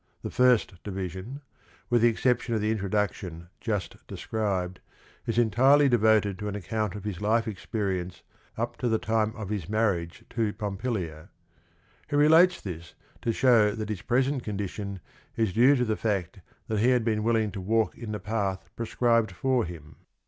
[0.23, 1.41] The first division,
[1.91, 4.79] with the exception of the in troduction just described,
[5.27, 8.23] is entirely devoted to an account of his life experience
[8.57, 11.29] up to the time of his marriage to Pompilia.
[12.09, 15.01] He relates this to show that his present condition
[15.37, 18.71] is due to the fact that he had been willing to walk in the path
[18.75, 19.97] prescribed for him.